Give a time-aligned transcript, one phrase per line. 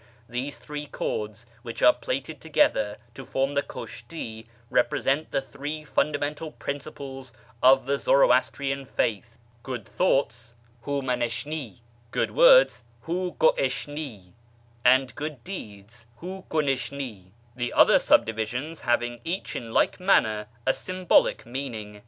[0.27, 6.53] These three cords, which are plaited together to form he kushti, represent the three fundamental
[6.53, 14.31] principles of he Zoroastrian faith, good thoughts {hu 7nanisJmi), good /'ords (Jiu gdishni),
[14.83, 17.25] and good deeds {hii kunishni),
[17.55, 21.99] the other Libdivisions having each in like manner a symbolical meaning.